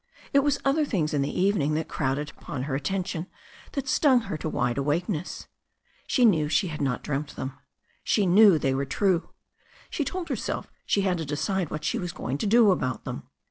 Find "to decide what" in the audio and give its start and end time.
11.19-11.83